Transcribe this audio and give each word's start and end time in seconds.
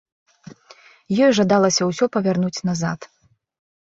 Ёй 1.25 1.31
жадалася 1.39 1.81
ўсё 1.89 2.07
павярнуць 2.17 2.63
назад. 2.71 2.99